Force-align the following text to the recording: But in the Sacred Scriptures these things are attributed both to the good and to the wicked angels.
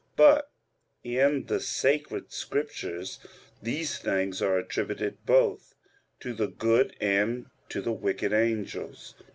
But 0.15 0.49
in 1.03 1.45
the 1.45 1.59
Sacred 1.59 2.31
Scriptures 2.31 3.19
these 3.61 3.99
things 3.99 4.41
are 4.41 4.57
attributed 4.57 5.23
both 5.27 5.75
to 6.21 6.33
the 6.33 6.47
good 6.47 6.95
and 6.99 7.45
to 7.69 7.83
the 7.83 7.91
wicked 7.93 8.33
angels. 8.33 9.13